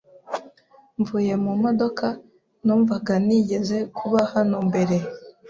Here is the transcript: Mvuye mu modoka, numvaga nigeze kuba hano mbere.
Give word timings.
Mvuye 0.99 1.33
mu 1.43 1.51
modoka, 1.63 2.05
numvaga 2.63 3.13
nigeze 3.25 3.77
kuba 3.97 4.21
hano 4.33 4.57
mbere. 4.67 4.95